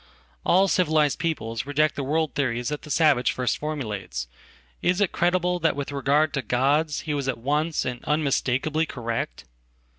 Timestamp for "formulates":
3.59-4.27